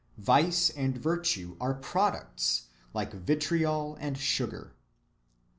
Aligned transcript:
Vice 0.17 0.71
and 0.71 0.97
virtue 0.97 1.55
are 1.61 1.75
products 1.75 2.69
like 2.91 3.13
vitriol 3.13 3.95
and 3.99 4.17
sugar." 4.17 4.73